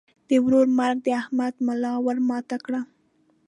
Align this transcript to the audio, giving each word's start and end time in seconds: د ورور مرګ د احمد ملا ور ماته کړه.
د 0.29 0.31
ورور 0.45 0.67
مرګ 0.79 0.97
د 1.05 1.07
احمد 1.21 1.53
ملا 1.65 1.93
ور 2.05 2.17
ماته 2.27 2.57
کړه. 2.65 2.81